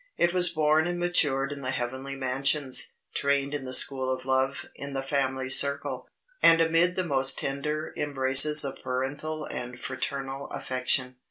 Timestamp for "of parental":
8.65-9.45